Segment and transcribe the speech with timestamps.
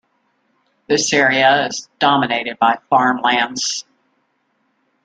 [0.87, 3.85] This area is dominated by farmlands.